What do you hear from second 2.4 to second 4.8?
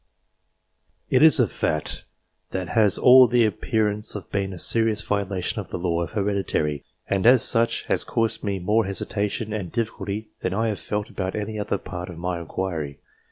that has all the appearance of being a